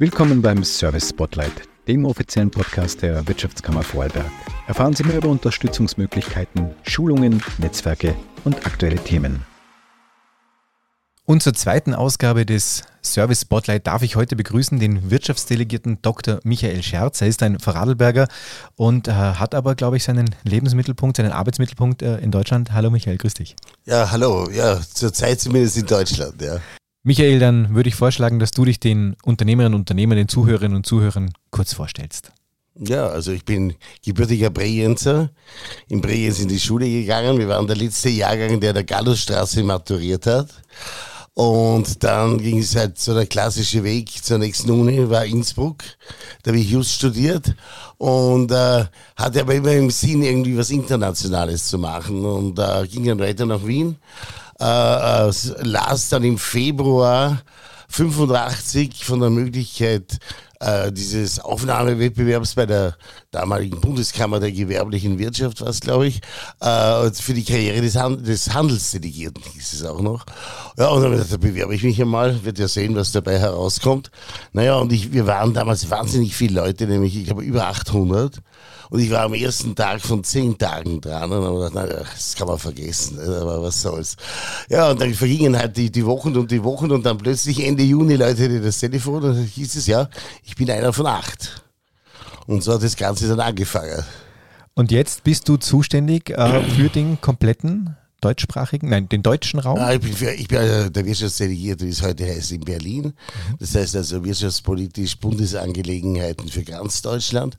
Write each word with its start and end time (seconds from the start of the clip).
Willkommen 0.00 0.42
beim 0.42 0.64
Service 0.64 1.10
Spotlight, 1.10 1.52
dem 1.86 2.04
offiziellen 2.04 2.50
Podcast 2.50 3.00
der 3.02 3.28
Wirtschaftskammer 3.28 3.84
Vorarlberg. 3.84 4.26
Erfahren 4.66 4.92
Sie 4.92 5.04
mehr 5.04 5.18
über 5.18 5.28
Unterstützungsmöglichkeiten, 5.28 6.74
Schulungen, 6.82 7.40
Netzwerke 7.58 8.16
und 8.42 8.66
aktuelle 8.66 8.96
Themen. 8.96 9.46
Und 11.26 11.44
zur 11.44 11.54
zweiten 11.54 11.94
Ausgabe 11.94 12.44
des 12.44 12.82
Service 13.04 13.42
Spotlight 13.42 13.86
darf 13.86 14.02
ich 14.02 14.16
heute 14.16 14.34
begrüßen 14.34 14.80
den 14.80 15.12
Wirtschaftsdelegierten 15.12 16.02
Dr. 16.02 16.40
Michael 16.42 16.82
Scherz. 16.82 17.20
Er 17.20 17.28
ist 17.28 17.44
ein 17.44 17.60
Vorarlberger 17.60 18.26
und 18.74 19.06
äh, 19.06 19.12
hat 19.12 19.54
aber, 19.54 19.76
glaube 19.76 19.96
ich, 19.96 20.02
seinen 20.02 20.34
Lebensmittelpunkt, 20.42 21.18
seinen 21.18 21.30
Arbeitsmittelpunkt 21.30 22.02
äh, 22.02 22.18
in 22.18 22.32
Deutschland. 22.32 22.72
Hallo 22.72 22.90
Michael, 22.90 23.16
grüß 23.16 23.34
dich. 23.34 23.54
Ja, 23.84 24.10
hallo. 24.10 24.50
Ja, 24.50 24.80
zurzeit 24.80 25.40
zumindest 25.40 25.76
in 25.76 25.86
Deutschland, 25.86 26.42
ja. 26.42 26.58
Michael, 27.06 27.38
dann 27.38 27.74
würde 27.74 27.90
ich 27.90 27.94
vorschlagen, 27.94 28.38
dass 28.38 28.50
du 28.52 28.64
dich 28.64 28.80
den 28.80 29.14
Unternehmerinnen 29.24 29.74
und 29.74 29.82
Unternehmern, 29.82 30.16
den 30.16 30.28
Zuhörerinnen 30.28 30.74
und 30.74 30.86
Zuhörern 30.86 31.32
kurz 31.50 31.74
vorstellst. 31.74 32.32
Ja, 32.80 33.08
also 33.08 33.30
ich 33.30 33.44
bin 33.44 33.74
gebürtiger 34.02 34.48
Bregenzer, 34.48 35.28
in 35.88 36.00
Bregenz 36.00 36.40
in 36.40 36.48
die 36.48 36.58
Schule 36.58 36.88
gegangen. 36.88 37.36
Wir 37.38 37.46
waren 37.48 37.66
der 37.66 37.76
letzte 37.76 38.08
Jahrgang, 38.08 38.58
der 38.58 38.72
der 38.72 38.84
Gallusstraße 38.84 39.62
maturiert 39.62 40.26
hat. 40.26 40.48
Und 41.34 42.02
dann 42.02 42.38
ging 42.38 42.60
es 42.60 42.74
halt 42.74 42.98
so 42.98 43.12
der 43.12 43.26
klassische 43.26 43.84
Weg 43.84 44.24
zur 44.24 44.38
nächsten 44.38 44.70
Uni, 44.70 45.10
war 45.10 45.26
Innsbruck. 45.26 45.84
Da 46.42 46.52
habe 46.52 46.60
ich 46.60 46.70
Just 46.70 46.92
studiert 46.92 47.54
und 47.98 48.50
äh, 48.50 48.84
hatte 49.16 49.40
aber 49.42 49.54
immer 49.54 49.72
im 49.72 49.90
Sinn, 49.90 50.22
irgendwie 50.22 50.56
was 50.56 50.70
Internationales 50.70 51.66
zu 51.66 51.76
machen. 51.76 52.24
Und 52.24 52.58
äh, 52.58 52.86
ging 52.86 53.04
dann 53.04 53.18
weiter 53.18 53.44
nach 53.44 53.66
Wien. 53.66 53.96
Äh, 54.60 55.28
äh, 55.28 55.32
las 55.62 56.08
dann 56.10 56.24
im 56.24 56.38
Februar 56.38 57.42
85 57.88 59.04
von 59.04 59.20
der 59.20 59.30
Möglichkeit 59.30 60.18
äh, 60.60 60.92
dieses 60.92 61.40
Aufnahmewettbewerbs 61.40 62.54
bei 62.54 62.66
der 62.66 62.96
damaligen 63.34 63.80
Bundeskammer 63.80 64.40
der 64.40 64.52
gewerblichen 64.52 65.18
Wirtschaft, 65.18 65.60
was 65.60 65.80
glaube 65.80 66.06
ich, 66.06 66.20
äh, 66.60 67.10
für 67.12 67.34
die 67.34 67.44
Karriere 67.44 67.80
des, 67.80 67.96
Hand 67.96 68.26
des 68.26 68.52
Handelsdelegierten 68.54 69.42
hieß 69.42 69.72
es 69.72 69.84
auch 69.84 70.00
noch. 70.00 70.24
Ja, 70.78 70.88
und 70.88 71.02
dann 71.02 71.12
gedacht, 71.12 71.32
da 71.32 71.36
bewerbe 71.36 71.74
ich 71.74 71.82
mich 71.82 72.00
einmal, 72.00 72.44
wird 72.44 72.58
ja 72.58 72.68
sehen, 72.68 72.94
was 72.96 73.12
dabei 73.12 73.38
herauskommt. 73.38 74.10
Naja, 74.52 74.76
und 74.76 74.92
ich, 74.92 75.12
wir 75.12 75.26
waren 75.26 75.54
damals 75.54 75.90
wahnsinnig 75.90 76.34
viele 76.34 76.60
Leute, 76.60 76.86
nämlich 76.86 77.16
ich 77.16 77.26
glaube 77.26 77.42
über 77.42 77.66
800. 77.66 78.40
Und 78.90 79.00
ich 79.00 79.10
war 79.10 79.22
am 79.22 79.34
ersten 79.34 79.74
Tag 79.74 80.00
von 80.00 80.22
zehn 80.22 80.56
Tagen 80.56 81.00
dran 81.00 81.32
und 81.32 81.44
habe 81.44 81.56
gedacht, 81.56 81.74
naja, 81.74 82.04
das 82.14 82.36
kann 82.36 82.46
man 82.46 82.58
vergessen, 82.58 83.18
aber 83.18 83.62
was 83.62 83.82
soll's. 83.82 84.16
Ja, 84.68 84.90
und 84.90 85.00
dann 85.00 85.12
vergingen 85.14 85.58
halt 85.58 85.76
die, 85.76 85.90
die 85.90 86.06
Wochen 86.06 86.36
und 86.36 86.50
die 86.50 86.62
Wochen 86.62 86.92
und 86.92 87.04
dann 87.04 87.18
plötzlich 87.18 87.66
Ende 87.66 87.82
Juni 87.82 88.14
läutete 88.14 88.60
das 88.60 88.78
Telefon 88.78 89.24
und 89.24 89.34
dann 89.34 89.44
hieß 89.44 89.74
es, 89.76 89.86
ja, 89.86 90.08
ich 90.44 90.54
bin 90.54 90.70
einer 90.70 90.92
von 90.92 91.06
acht. 91.06 91.63
Und 92.46 92.62
so 92.62 92.74
hat 92.74 92.82
das 92.82 92.96
Ganze 92.96 93.28
dann 93.28 93.40
angefangen. 93.40 94.04
Und 94.74 94.90
jetzt 94.90 95.24
bist 95.24 95.48
du 95.48 95.56
zuständig 95.56 96.30
äh, 96.30 96.62
für 96.62 96.88
den 96.88 97.20
kompletten 97.20 97.96
deutschsprachigen, 98.20 98.88
nein, 98.88 99.08
den 99.08 99.22
deutschen 99.22 99.60
Raum? 99.60 99.78
Ja, 99.78 99.92
ich 99.92 100.00
bin, 100.00 100.12
für, 100.12 100.30
ich 100.32 100.48
bin 100.48 100.58
also 100.58 100.88
der 100.88 101.04
Wirtschaftsdelegierte, 101.04 101.84
wie 101.84 101.90
es 101.90 102.02
heute 102.02 102.24
heißt, 102.24 102.52
in 102.52 102.60
Berlin. 102.62 103.12
Das 103.58 103.74
heißt 103.74 103.94
also 103.96 104.24
wirtschaftspolitisch 104.24 105.18
Bundesangelegenheiten 105.18 106.48
für 106.48 106.64
ganz 106.64 107.02
Deutschland. 107.02 107.56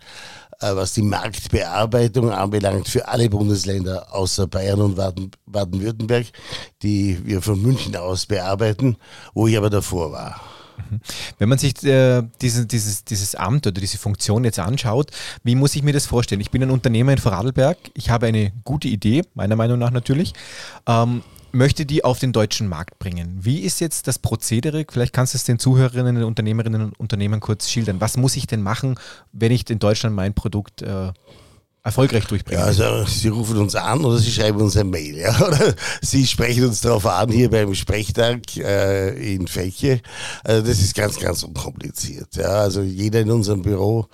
Äh, 0.61 0.75
was 0.75 0.93
die 0.93 1.01
Marktbearbeitung 1.01 2.31
anbelangt, 2.31 2.87
für 2.87 3.07
alle 3.07 3.29
Bundesländer 3.29 4.13
außer 4.13 4.47
Bayern 4.47 4.81
und 4.81 4.95
Baden-Württemberg, 5.45 6.27
die 6.81 7.19
wir 7.25 7.41
von 7.41 7.61
München 7.61 7.95
aus 7.95 8.25
bearbeiten, 8.25 8.97
wo 9.33 9.47
ich 9.47 9.57
aber 9.57 9.69
davor 9.69 10.11
war. 10.11 10.41
Mhm. 10.77 10.99
Wenn 11.37 11.49
man 11.49 11.57
sich 11.57 11.83
äh, 11.83 12.23
diese, 12.41 12.65
dieses, 12.65 13.03
dieses 13.03 13.35
Amt 13.35 13.67
oder 13.67 13.79
diese 13.79 13.97
Funktion 13.97 14.43
jetzt 14.43 14.59
anschaut, 14.59 15.11
wie 15.43 15.55
muss 15.55 15.75
ich 15.75 15.83
mir 15.83 15.93
das 15.93 16.05
vorstellen? 16.05 16.41
Ich 16.41 16.51
bin 16.51 16.63
ein 16.63 16.71
Unternehmer 16.71 17.11
in 17.11 17.17
Vorarlberg, 17.17 17.77
ich 17.93 18.09
habe 18.09 18.27
eine 18.27 18.51
gute 18.63 18.87
Idee, 18.87 19.23
meiner 19.33 19.55
Meinung 19.55 19.79
nach 19.79 19.91
natürlich. 19.91 20.33
Ähm, 20.87 21.23
möchte 21.55 21.85
die 21.85 22.03
auf 22.03 22.19
den 22.19 22.33
deutschen 22.33 22.67
Markt 22.67 22.99
bringen. 22.99 23.39
Wie 23.41 23.59
ist 23.59 23.79
jetzt 23.79 24.07
das 24.07 24.19
Prozedere? 24.19 24.85
Vielleicht 24.89 25.13
kannst 25.13 25.33
du 25.33 25.37
es 25.37 25.45
den 25.45 25.57
Zuhörerinnen, 25.57 26.23
Unternehmerinnen 26.23 26.83
und 26.83 26.99
Unternehmern 26.99 27.39
kurz 27.39 27.69
schildern. 27.69 28.01
Was 28.01 28.17
muss 28.17 28.35
ich 28.35 28.45
denn 28.45 28.61
machen, 28.61 28.99
wenn 29.31 29.51
ich 29.51 29.69
in 29.69 29.79
Deutschland 29.79 30.15
mein 30.15 30.33
Produkt 30.33 30.81
äh, 30.81 31.13
erfolgreich 31.85 32.25
durchbringen. 32.25 32.59
Ja, 32.59 32.65
also 32.65 33.05
Sie 33.05 33.27
rufen 33.27 33.57
uns 33.57 33.75
an 33.75 34.03
oder 34.03 34.17
Sie 34.17 34.31
schreiben 34.31 34.59
uns 34.59 34.75
ein 34.75 34.89
Mail, 34.89 35.17
ja, 35.17 35.39
oder 35.47 35.75
Sie 36.01 36.25
sprechen 36.25 36.65
uns 36.65 36.81
darauf 36.81 37.05
an 37.05 37.29
hier 37.31 37.49
beim 37.49 37.75
Sprechtag 37.75 38.57
äh, 38.57 39.35
in 39.35 39.47
Fäche. 39.47 40.01
Also 40.43 40.65
das 40.65 40.79
ist 40.79 40.95
ganz, 40.95 41.19
ganz 41.19 41.43
unkompliziert. 41.43 42.35
Ja, 42.37 42.61
also 42.61 42.81
jeder 42.81 43.21
in 43.21 43.29
unserem 43.29 43.61
Büro 43.61 44.07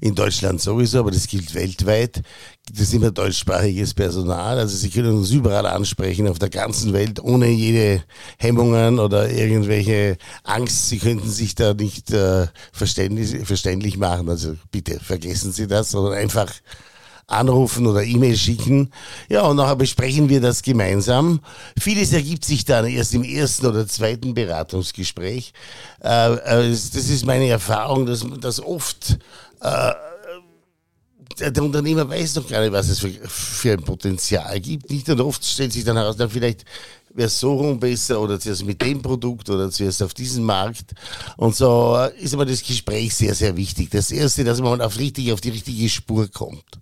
in 0.00 0.14
Deutschland 0.14 0.62
sowieso, 0.62 1.00
aber 1.00 1.10
das 1.10 1.26
gilt 1.26 1.54
weltweit. 1.54 2.22
Gibt 2.64 2.80
es 2.80 2.94
immer 2.94 3.10
deutschsprachiges 3.10 3.92
Personal. 3.92 4.58
Also 4.58 4.76
Sie 4.76 4.88
können 4.88 5.14
uns 5.18 5.30
überall 5.30 5.66
ansprechen 5.66 6.28
auf 6.28 6.38
der 6.38 6.50
ganzen 6.50 6.94
Welt 6.94 7.20
ohne 7.20 7.48
jede 7.48 8.04
Hemmungen 8.38 8.98
oder 8.98 9.30
irgendwelche 9.30 10.16
Angst. 10.44 10.88
Sie 10.88 10.98
könnten 10.98 11.28
sich 11.28 11.54
da 11.54 11.74
nicht 11.74 12.10
äh, 12.10 12.46
verständlich, 12.72 13.46
verständlich 13.46 13.98
machen. 13.98 14.30
Also 14.30 14.56
bitte 14.70 14.98
vergessen 14.98 15.52
Sie 15.52 15.66
das, 15.66 15.90
sondern 15.90 16.14
einfach 16.14 16.50
anrufen 17.28 17.86
oder 17.86 18.02
E-Mail 18.02 18.36
schicken. 18.36 18.90
Ja, 19.28 19.42
und 19.42 19.56
nachher 19.56 19.76
besprechen 19.76 20.28
wir 20.28 20.40
das 20.40 20.62
gemeinsam. 20.62 21.40
Vieles 21.78 22.12
ergibt 22.12 22.44
sich 22.44 22.64
dann 22.64 22.86
erst 22.86 23.14
im 23.14 23.22
ersten 23.22 23.66
oder 23.66 23.86
zweiten 23.86 24.34
Beratungsgespräch. 24.34 25.52
Äh, 26.02 26.34
äh, 26.34 26.70
das 26.70 26.94
ist 26.94 27.26
meine 27.26 27.46
Erfahrung, 27.48 28.06
dass, 28.06 28.60
oft 28.60 29.18
äh, 29.60 29.92
der 31.38 31.62
Unternehmer 31.62 32.08
weiß 32.08 32.34
doch 32.34 32.48
gar 32.48 32.62
nicht, 32.62 32.72
was 32.72 32.88
es 32.88 32.98
für, 32.98 33.10
für 33.10 33.72
ein 33.74 33.82
Potenzial 33.82 34.58
gibt. 34.58 34.90
Nicht 34.90 35.08
und 35.10 35.20
oft 35.20 35.44
stellt 35.44 35.72
sich 35.72 35.84
dann 35.84 35.96
heraus, 35.96 36.16
dann 36.16 36.30
vielleicht 36.30 36.64
wäre 37.14 37.26
es 37.26 37.38
so 37.38 37.54
rum 37.54 37.78
besser 37.78 38.20
oder 38.20 38.38
zuerst 38.38 38.64
mit 38.64 38.80
dem 38.82 39.02
Produkt 39.02 39.50
oder 39.50 39.70
zuerst 39.70 40.02
auf 40.02 40.14
diesem 40.14 40.44
Markt. 40.44 40.94
Und 41.36 41.56
so 41.56 41.96
ist 42.18 42.34
aber 42.34 42.46
das 42.46 42.62
Gespräch 42.62 43.14
sehr, 43.14 43.34
sehr 43.34 43.56
wichtig. 43.56 43.90
Das 43.90 44.10
erste, 44.10 44.44
dass 44.44 44.60
man 44.60 44.80
auf 44.80 44.98
richtig, 44.98 45.32
auf 45.32 45.40
die 45.40 45.50
richtige 45.50 45.88
Spur 45.88 46.28
kommt. 46.28 46.78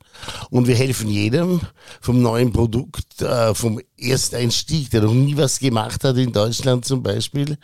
Und 0.51 0.67
wir 0.67 0.75
helfen 0.75 1.09
jedem 1.09 1.61
vom 2.01 2.23
neuen 2.23 2.53
Produkt, 2.53 3.21
äh, 3.23 3.55
vom 3.55 3.81
Ersteinstieg, 3.99 4.91
der 4.91 5.03
noch 5.03 5.13
nie 5.13 5.37
was 5.37 5.59
gemacht 5.59 6.05
hat 6.05 6.17
in 6.17 6.33
Deutschland 6.33 6.85
zum 6.85 7.03
Beispiel. 7.03 7.59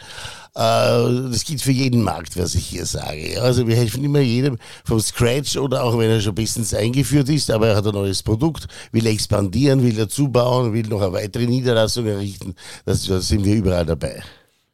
Äh, 0.55 1.31
das 1.31 1.44
gilt 1.44 1.62
für 1.62 1.73
jeden 1.73 2.03
Markt, 2.03 2.37
was 2.37 2.55
ich 2.55 2.67
hier 2.67 2.84
sage. 2.87 3.41
Also 3.41 3.67
wir 3.67 3.77
helfen 3.77 4.05
immer 4.05 4.21
jedem 4.21 4.59
vom 4.84 5.00
Scratch 5.00 5.56
oder 5.56 5.83
auch 5.83 5.99
wenn 5.99 6.11
er 6.11 6.21
schon 6.21 6.34
bestens 6.34 6.75
eingeführt 6.75 7.29
ist, 7.29 7.50
aber 7.50 7.69
er 7.69 7.77
hat 7.77 7.87
ein 7.87 7.94
neues 7.94 8.23
Produkt, 8.23 8.67
will 8.93 9.06
expandieren, 9.06 9.83
will 9.83 9.94
dazu 9.94 10.29
bauen, 10.29 10.73
will 10.73 10.87
noch 10.87 11.00
eine 11.00 11.12
weitere 11.12 11.47
Niederlassung 11.47 12.06
errichten. 12.06 12.51
Das, 12.84 13.04
da 13.06 13.20
sind 13.20 13.44
wir 13.44 13.54
überall 13.54 13.86
dabei. 13.86 14.22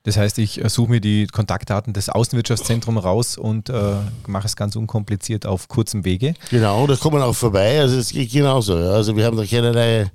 Das 0.04 0.16
heißt, 0.16 0.38
ich 0.38 0.64
äh, 0.64 0.68
suche 0.68 0.90
mir 0.90 1.00
die 1.00 1.26
Kontaktdaten 1.26 1.92
des 1.92 2.08
Außenwirtschaftszentrums 2.08 3.04
raus 3.04 3.36
und 3.36 3.68
äh, 3.68 3.96
mache 4.26 4.46
es 4.46 4.56
ganz 4.56 4.76
unkompliziert 4.76 5.44
auf 5.44 5.68
kurzem 5.68 6.04
Wege. 6.04 6.34
Genau, 6.50 6.86
da 6.86 6.96
kommen 6.96 7.20
auch 7.20 7.34
vorbei. 7.34 7.80
Also 7.80 7.98
es 7.98 8.10
geht 8.10 8.32
genauso. 8.32 8.78
Ja. 8.78 8.90
Also 8.90 9.16
wir 9.16 9.24
haben 9.26 9.36
da 9.36 9.44
keinerlei 9.44 10.10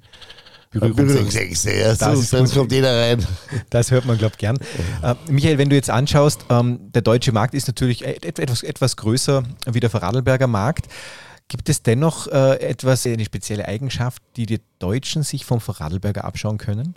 Berührungsängste. 0.71 1.75
Ja. 1.75 1.95
Das 1.95 1.99
so, 1.99 2.37
sonst 2.37 2.55
kommt 2.55 2.71
jeder 2.71 2.95
rein. 2.95 3.25
Das 3.69 3.91
hört 3.91 4.05
man, 4.05 4.17
glaube 4.17 4.33
ich, 4.33 4.39
gern. 4.39 4.57
Äh, 5.03 5.15
Michael, 5.29 5.57
wenn 5.57 5.69
du 5.69 5.75
jetzt 5.75 5.89
anschaust, 5.89 6.45
ähm, 6.49 6.91
der 6.91 7.01
deutsche 7.01 7.31
Markt 7.31 7.53
ist 7.53 7.67
natürlich 7.67 8.03
etwas, 8.03 8.63
etwas 8.63 8.97
größer 8.97 9.43
wie 9.71 9.79
der 9.79 9.89
Vorarlberger 9.89 10.47
Markt. 10.47 10.87
Gibt 11.49 11.69
es 11.69 11.83
dennoch 11.83 12.27
äh, 12.27 12.55
etwas, 12.61 13.05
eine 13.05 13.25
spezielle 13.25 13.67
Eigenschaft, 13.67 14.23
die 14.37 14.45
die 14.45 14.61
Deutschen 14.79 15.23
sich 15.23 15.45
vom 15.45 15.59
Vorarlberger 15.59 16.23
abschauen 16.23 16.57
können? 16.57 16.95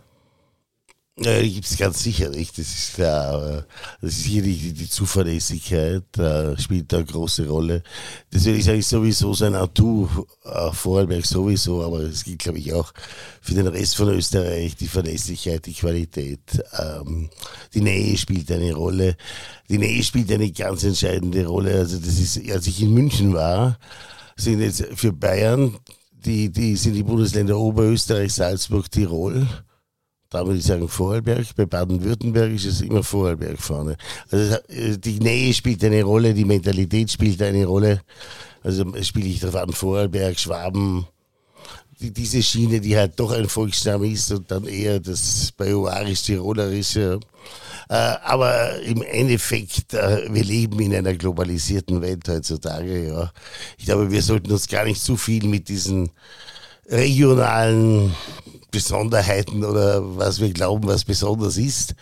Ja, 1.18 1.40
gibt 1.40 1.64
es 1.64 1.78
ganz 1.78 2.02
sicher 2.02 2.28
nicht. 2.28 2.58
Das 2.58 2.66
ist 2.66 2.94
klar. 2.94 3.34
Aber 3.34 3.66
das 4.02 4.18
ist 4.18 4.26
hier 4.26 4.42
die, 4.42 4.74
die 4.74 4.88
Zuverlässigkeit 4.88 6.04
äh, 6.18 6.58
spielt 6.58 6.92
da 6.92 6.98
eine 6.98 7.06
große 7.06 7.48
Rolle. 7.48 7.82
Das 8.30 8.44
will 8.44 8.56
ich 8.56 8.68
eigentlich 8.68 8.86
sowieso 8.86 9.32
sein 9.32 9.54
Atu, 9.54 10.06
äh, 10.44 10.70
Vorarlberg 10.72 11.24
sowieso, 11.24 11.82
aber 11.82 12.00
es 12.00 12.22
gilt, 12.22 12.40
glaube 12.40 12.58
ich, 12.58 12.74
auch 12.74 12.92
für 13.40 13.54
den 13.54 13.66
Rest 13.66 13.96
von 13.96 14.10
Österreich. 14.10 14.76
Die 14.76 14.88
Verlässlichkeit, 14.88 15.64
die 15.64 15.72
Qualität, 15.72 16.62
ähm, 16.78 17.30
die 17.72 17.80
Nähe 17.80 18.18
spielt 18.18 18.52
eine 18.52 18.74
Rolle. 18.74 19.16
Die 19.70 19.78
Nähe 19.78 20.02
spielt 20.02 20.30
eine 20.30 20.50
ganz 20.52 20.84
entscheidende 20.84 21.46
Rolle. 21.46 21.78
Also 21.78 21.98
das 21.98 22.18
ist, 22.18 22.50
als 22.50 22.66
ich 22.66 22.82
in 22.82 22.92
München 22.92 23.32
war, 23.32 23.78
sind 24.36 24.60
jetzt 24.60 24.84
für 24.94 25.14
Bayern, 25.14 25.78
die, 26.12 26.50
die 26.50 26.76
sind 26.76 26.92
die 26.92 27.04
Bundesländer 27.04 27.56
Oberösterreich, 27.58 28.34
Salzburg, 28.34 28.90
Tirol 28.90 29.46
da 30.30 30.44
würde 30.44 30.58
ich 30.58 30.64
sagen 30.64 30.88
Vorarlberg. 30.88 31.46
Bei 31.56 31.66
Baden-Württemberg 31.66 32.52
ist 32.52 32.66
es 32.66 32.80
immer 32.80 33.02
Vorarlberg 33.02 33.60
vorne. 33.60 33.96
Also 34.30 34.56
äh, 34.68 34.98
die 34.98 35.20
Nähe 35.20 35.52
spielt 35.54 35.82
eine 35.84 36.02
Rolle, 36.02 36.34
die 36.34 36.44
Mentalität 36.44 37.10
spielt 37.10 37.40
eine 37.42 37.64
Rolle. 37.66 38.00
Also 38.62 38.84
spiele 39.02 39.28
ich 39.28 39.40
darauf 39.40 39.62
an, 39.62 39.72
Vorarlberg, 39.72 40.38
Schwaben, 40.38 41.06
die, 42.00 42.12
diese 42.12 42.42
Schiene, 42.42 42.80
die 42.80 42.96
halt 42.96 43.18
doch 43.18 43.32
ein 43.32 43.48
Volksstamm 43.48 44.04
ist 44.04 44.30
und 44.32 44.50
dann 44.50 44.64
eher 44.64 45.00
das 45.00 45.52
bajuwarisch-tirolerische. 45.56 47.20
Äh, 47.88 47.94
aber 47.94 48.80
im 48.82 49.02
Endeffekt, 49.02 49.94
äh, 49.94 50.26
wir 50.30 50.44
leben 50.44 50.80
in 50.80 50.94
einer 50.94 51.14
globalisierten 51.14 52.02
Welt 52.02 52.28
heutzutage. 52.28 53.08
Ja. 53.08 53.32
Ich 53.78 53.86
glaube, 53.86 54.10
wir 54.10 54.22
sollten 54.22 54.50
uns 54.50 54.68
gar 54.68 54.84
nicht 54.84 55.00
zu 55.00 55.16
viel 55.16 55.44
mit 55.44 55.68
diesen 55.68 56.10
regionalen 56.88 58.14
Besonderheiten 58.76 59.64
oder 59.64 60.02
was 60.18 60.38
wir 60.38 60.52
glauben, 60.52 60.86
was 60.86 61.02
besonders 61.02 61.56
ist. 61.56 61.94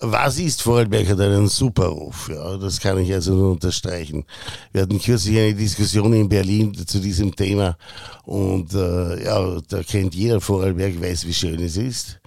Was 0.00 0.36
ist 0.38 0.62
Vorarlberg 0.62 1.08
hat 1.08 1.20
einen 1.20 1.46
super 1.46 1.86
Ruf, 1.86 2.28
ja, 2.28 2.56
das 2.56 2.80
kann 2.80 2.98
ich 2.98 3.12
also 3.12 3.34
nur 3.34 3.52
unterstreichen. 3.52 4.24
Wir 4.72 4.82
hatten 4.82 5.00
kürzlich 5.00 5.38
eine 5.38 5.54
Diskussion 5.54 6.12
in 6.12 6.28
Berlin 6.28 6.74
zu 6.74 6.98
diesem 6.98 7.34
Thema 7.36 7.76
und 8.24 8.74
äh, 8.74 9.24
ja, 9.24 9.60
da 9.68 9.82
kennt 9.84 10.16
jeder 10.16 10.40
Vorarlberg, 10.40 11.00
weiß, 11.00 11.24
wie 11.26 11.34
schön 11.34 11.60
es 11.60 11.76
ist. 11.76 12.20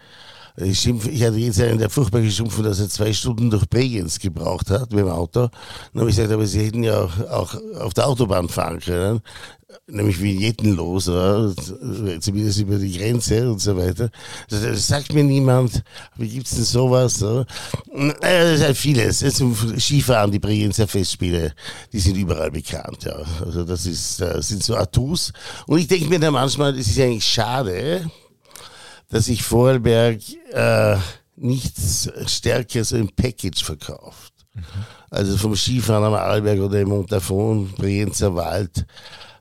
Ich, 0.57 0.80
schimpf, 0.80 1.07
ich 1.07 1.24
hatte 1.24 1.38
jetzt 1.38 1.62
einen, 1.62 1.77
der 1.77 1.89
furchtbar 1.89 2.21
geschimpft, 2.21 2.63
dass 2.63 2.80
er 2.80 2.89
zwei 2.89 3.13
Stunden 3.13 3.50
durch 3.50 3.68
Bregenz 3.69 4.19
gebraucht 4.19 4.69
hat 4.69 4.92
mit 4.92 5.00
dem 5.00 5.09
Auto. 5.09 5.50
Dann 5.94 6.01
habe 6.01 6.09
ich 6.09 6.15
gesagt, 6.15 6.33
aber 6.33 6.45
Sie 6.45 6.65
hätten 6.65 6.83
ja 6.83 7.01
auch, 7.01 7.19
auch 7.30 7.56
auf 7.80 7.94
der 7.94 8.07
Autobahn 8.07 8.50
fahren 8.50 8.80
können 8.80 9.21
nämlich 9.88 10.21
vignettenlos, 10.21 11.09
oder? 11.09 11.53
zumindest 12.19 12.59
über 12.59 12.77
die 12.77 12.98
Grenze 12.98 13.50
und 13.50 13.59
so 13.59 13.75
weiter. 13.75 14.09
Das, 14.50 14.62
das 14.62 14.88
sagt 14.88 15.13
mir 15.13 15.24
niemand, 15.24 15.83
wie 16.18 16.30
gibt's 16.30 16.56
denn 16.56 16.63
sowas? 16.63 17.21
Oder? 17.21 17.45
Das 18.21 18.59
ist 18.59 18.63
halt 18.63 18.77
vieles. 18.77 19.19
Zum 19.33 19.56
Skifahren, 19.80 20.31
die 20.31 20.39
Bregenzer 20.39 20.88
Festspiele, 20.88 21.53
die 21.92 22.00
sind 22.00 22.15
überall 22.15 22.51
bekannt. 22.51 23.03
Ja. 23.03 23.24
Also 23.45 23.63
das, 23.63 23.86
ist, 23.86 24.21
das 24.21 24.48
sind 24.48 24.63
so 24.63 24.75
Atus. 24.75 25.31
Und 25.68 25.80
ich 25.80 25.88
denke 25.88 26.09
mir 26.09 26.19
dann 26.19 26.33
manchmal, 26.33 26.77
es 26.77 26.88
ist 26.88 27.00
eigentlich 27.00 27.25
schade, 27.25 28.09
dass 29.12 29.25
sich 29.25 29.44
Vorarlberg 29.44 30.19
äh, 30.52 30.98
nichts 31.36 32.10
stärker 32.25 32.84
so 32.84 32.98
im 32.98 33.10
Package 33.10 33.63
verkauft. 33.63 34.34
Mhm. 34.54 34.63
Also 35.10 35.38
vom 35.38 35.56
Skifahren 35.56 36.06
am 36.06 36.13
Arlberg 36.13 36.60
oder 36.60 36.80
im 36.80 36.90
Montafon, 36.90 37.69
Brienzer 37.74 38.34
Wald, 38.36 38.86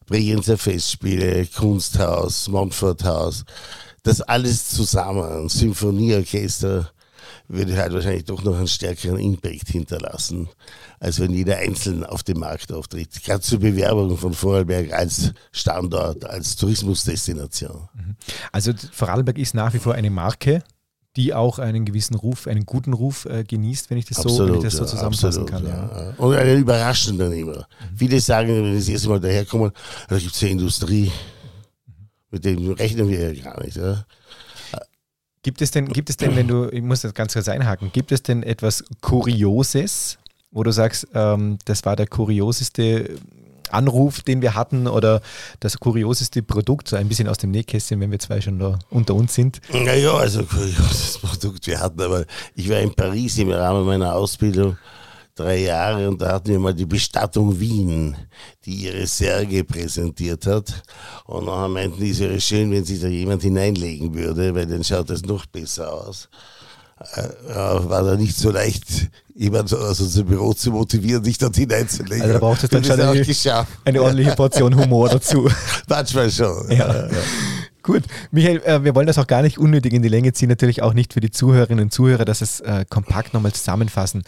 Bregenzer 0.07 0.59
Festspiele, 0.59 1.47
Kunsthaus, 1.47 2.49
Montforthaus, 2.49 3.45
das 4.03 4.21
alles 4.21 4.71
zusammen, 4.71 5.49
Symphonieorchester, 5.49 6.91
würde 7.53 7.77
halt 7.77 7.93
wahrscheinlich 7.93 8.25
doch 8.25 8.43
noch 8.45 8.57
einen 8.57 8.69
stärkeren 8.69 9.19
Impact 9.19 9.69
hinterlassen, 9.69 10.49
als 11.01 11.19
wenn 11.19 11.33
jeder 11.33 11.59
einzeln 11.59 12.05
auf 12.05 12.23
dem 12.23 12.39
Markt 12.39 12.73
auftritt. 12.73 13.23
Gerade 13.25 13.41
zur 13.41 13.59
Bewerbung 13.59 14.17
von 14.17 14.33
Vorarlberg 14.33 14.93
als 14.93 15.33
Standort, 15.51 16.25
als 16.25 16.57
Tourismusdestination. 16.57 17.89
Mhm. 17.95 18.17
Also 18.53 18.73
Vorarlberg 18.93 19.39
ist 19.39 19.55
nach 19.55 19.75
wie 19.75 19.79
vor 19.79 19.95
eine 19.95 20.11
Marke, 20.11 20.63
die 21.17 21.35
auch 21.35 21.59
einen 21.59 21.85
gewissen 21.85 22.15
Ruf, 22.15 22.47
einen 22.47 22.67
guten 22.67 22.93
Ruf 22.93 23.25
äh, 23.25 23.43
genießt, 23.43 23.91
wenn 23.91 23.99
ich 23.99 24.05
das 24.05 24.19
absolut, 24.19 24.39
so, 24.39 24.47
wenn 24.47 24.55
ich 24.55 24.63
das 24.63 24.75
so 24.75 24.85
zusammenfassen 24.85 25.43
absolut, 25.43 25.51
kann. 25.51 25.67
Ja. 25.67 26.15
Und 26.19 26.37
einen 26.37 26.61
überraschenden 26.61 27.33
immer. 27.33 27.59
Mhm. 27.59 27.97
Viele 27.97 28.21
sagen, 28.21 28.49
wenn 28.49 28.73
sie 28.75 28.79
das 28.79 28.89
erste 28.89 29.09
Mal 29.09 29.21
daherkommen, 29.21 29.73
da 30.09 30.19
gibt 30.19 30.35
es 30.35 30.41
ja 30.41 30.49
Industrie. 30.49 31.11
Mit 32.31 32.45
dem 32.45 32.71
rechnen 32.71 33.09
wir 33.09 33.33
ja 33.33 33.43
gar 33.43 33.61
nicht. 33.65 33.77
Ja. 33.77 34.05
Gibt 35.43 35.63
es 35.63 35.71
denn, 35.71 35.89
gibt 35.89 36.11
es 36.11 36.19
denn, 36.19 36.37
wenn 36.37 36.49
du, 36.49 36.69
ich 36.71 36.83
muss 36.83 37.01
das 37.01 37.15
ganz 37.15 37.33
kurz 37.33 37.49
einhaken, 37.49 37.91
gibt 37.93 38.13
es 38.13 38.23
denn 38.23 38.43
etwas 38.43 38.85
Kurioses, 39.01 40.19
wo 40.51 40.63
du 40.63 40.71
sagst, 40.71 41.09
ähm, 41.15 41.59
das 41.65 41.85
war 41.87 41.97
der 41.97 42.07
kurioseste 42.07 43.19
Anruf, 43.71 44.21
den 44.21 44.43
wir 44.43 44.55
hatten 44.55 44.87
oder 44.87 45.23
das 45.61 45.79
kurioseste 45.79 46.43
Produkt, 46.43 46.89
so 46.89 46.97
ein 46.97 47.09
bisschen 47.09 47.29
aus 47.29 47.39
dem 47.39 47.53
Nähkästchen, 47.53 48.01
wenn 48.01 48.11
wir 48.11 48.19
zwei 48.19 48.43
schon 48.43 48.59
da 48.59 48.79
unter 48.91 49.15
uns 49.15 49.35
sind? 49.35 49.61
Naja, 49.73 50.13
also 50.13 50.43
kurioses 50.43 51.19
Produkt 51.23 51.67
wir 51.67 51.81
hatten, 51.81 52.03
aber 52.03 52.27
ich 52.55 52.69
war 52.69 52.81
in 52.81 52.95
Paris 52.95 53.39
im 53.39 53.51
Rahmen 53.51 53.87
meiner 53.87 54.15
Ausbildung 54.15 54.77
drei 55.41 55.59
Jahre 55.59 56.09
und 56.09 56.21
da 56.21 56.33
hatten 56.33 56.49
wir 56.49 56.59
mal 56.59 56.75
die 56.75 56.87
Bestattung 56.87 57.59
Wien, 57.59 58.17
die 58.65 58.87
ihre 58.87 59.07
Särge 59.07 59.65
präsentiert 59.65 60.47
hat. 60.47 60.83
Und 61.25 61.47
dann 61.47 61.73
meinten 61.73 62.01
die, 62.01 62.11
es 62.11 62.21
wäre 62.21 62.41
schön, 62.41 62.71
wenn 62.71 62.85
sich 62.85 63.01
da 63.01 63.09
jemand 63.09 63.43
hineinlegen 63.43 64.15
würde, 64.15 64.55
weil 64.55 64.67
dann 64.67 64.85
schaut 64.85 65.11
das 65.11 65.23
noch 65.23 65.47
besser 65.47 65.93
aus. 65.93 66.29
Äh, 67.15 67.23
war 67.55 68.03
da 68.03 68.15
nicht 68.17 68.37
so 68.37 68.51
leicht, 68.51 69.09
jemand 69.35 69.73
aus 69.75 70.01
unserem 70.01 70.27
Büro 70.27 70.53
zu 70.53 70.71
motivieren, 70.71 71.25
sich 71.25 71.39
dort 71.39 71.57
hineinzulegen. 71.57 72.21
Also 72.21 72.35
da 72.35 72.39
braucht 72.39 72.63
es 72.63 72.69
dann 72.69 72.85
schon 72.85 73.01
eine, 73.01 73.25
eine, 73.85 74.03
ordentliche 74.03 74.33
Portion 74.33 74.77
Humor 74.77 75.09
dazu. 75.09 75.51
Manchmal 75.89 76.31
schon. 76.31 76.71
Ja. 76.71 77.07
ja. 77.07 77.09
Gut, 77.83 78.03
Michael, 78.31 78.61
äh, 78.65 78.85
wir 78.85 78.95
wollen 78.95 79.07
das 79.07 79.17
auch 79.17 79.27
gar 79.27 79.41
nicht 79.41 79.57
unnötig 79.57 79.95
in 79.95 80.03
die 80.03 80.11
Länge 80.11 80.35
ziehen, 80.35 80.51
natürlich 80.51 80.83
auch 80.83 80.93
nicht 80.93 81.15
für 81.15 81.21
die 81.21 81.31
Zuhörerinnen 81.31 81.85
und 81.85 81.91
Zuhörer, 81.91 82.27
dass 82.27 82.43
es 82.43 82.61
äh, 82.61 82.85
kompakt 82.89 83.33
nochmal 83.33 83.53
zusammenfassen. 83.53 84.23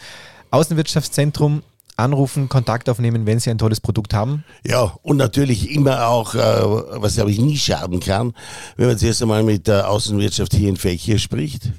Außenwirtschaftszentrum, 0.53 1.63
anrufen, 1.97 2.47
Kontakt 2.47 2.87
aufnehmen, 2.87 3.25
wenn 3.25 3.39
Sie 3.39 3.49
ein 3.49 3.57
tolles 3.57 3.81
Produkt 3.81 4.13
haben. 4.13 4.43
Ja, 4.65 4.95
und 5.01 5.17
natürlich 5.17 5.71
immer 5.71 6.07
auch, 6.07 6.35
äh, 6.35 6.39
was 6.39 7.15
glaube 7.15 7.31
ich 7.31 7.39
nie 7.39 7.57
schaden 7.57 7.99
kann, 7.99 8.33
wenn 8.77 8.87
man 8.87 8.97
zuerst 8.97 9.21
einmal 9.23 9.43
mit 9.43 9.67
der 9.67 9.89
Außenwirtschaft 9.89 10.53
hier 10.53 10.69
in 10.69 10.77
Fächer 10.77 11.17
spricht. 11.17 11.71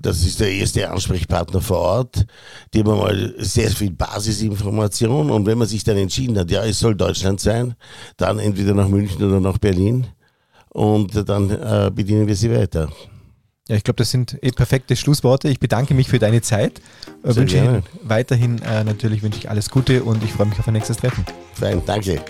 Das 0.00 0.24
ist 0.24 0.40
der 0.40 0.50
erste 0.50 0.90
Ansprechpartner 0.90 1.60
vor 1.60 1.78
Ort. 1.78 2.26
Die 2.74 2.80
haben 2.80 2.98
mal 2.98 3.34
sehr 3.38 3.70
viel 3.70 3.90
Basisinformation 3.90 5.30
und 5.30 5.46
wenn 5.46 5.58
man 5.58 5.68
sich 5.68 5.84
dann 5.84 5.96
entschieden 5.96 6.38
hat, 6.38 6.50
ja, 6.50 6.64
es 6.64 6.80
soll 6.80 6.96
Deutschland 6.96 7.40
sein, 7.40 7.74
dann 8.16 8.40
entweder 8.40 8.74
nach 8.74 8.88
München 8.88 9.22
oder 9.24 9.40
nach 9.40 9.58
Berlin 9.58 10.06
und 10.70 11.28
dann 11.28 11.50
äh, 11.50 11.90
bedienen 11.94 12.26
wir 12.26 12.36
sie 12.36 12.50
weiter. 12.50 12.88
Ja, 13.68 13.76
ich 13.76 13.84
glaube, 13.84 13.98
das 13.98 14.10
sind 14.10 14.38
eh 14.42 14.50
perfekte 14.50 14.96
Schlussworte. 14.96 15.48
Ich 15.48 15.60
bedanke 15.60 15.92
mich 15.94 16.08
für 16.08 16.18
deine 16.18 16.40
Zeit. 16.40 16.80
Sehr 17.22 17.36
wünsche 17.36 17.58
Ihnen 17.58 17.82
weiterhin 18.02 18.60
äh, 18.62 18.82
natürlich 18.82 19.22
wünsche 19.22 19.38
ich 19.38 19.50
alles 19.50 19.68
Gute 19.70 20.04
und 20.04 20.24
ich 20.24 20.32
freue 20.32 20.46
mich 20.46 20.58
auf 20.58 20.66
ein 20.66 20.72
nächstes 20.74 20.96
Treffen. 20.96 21.24
Fein, 21.54 21.82
danke. 21.84 22.22